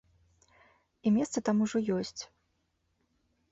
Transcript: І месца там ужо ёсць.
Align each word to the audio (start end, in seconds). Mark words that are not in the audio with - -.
І 1.05 1.11
месца 1.19 1.37
там 1.51 1.57
ужо 1.67 1.79
ёсць. 1.99 2.21